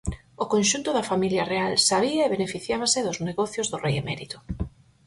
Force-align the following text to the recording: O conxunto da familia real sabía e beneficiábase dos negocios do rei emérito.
O 0.43 0.45
conxunto 0.53 0.89
da 0.93 1.07
familia 1.11 1.47
real 1.53 1.73
sabía 1.89 2.23
e 2.25 2.33
beneficiábase 2.35 2.99
dos 3.07 3.17
negocios 3.27 3.67
do 3.71 3.77
rei 3.83 3.95
emérito. 4.03 4.37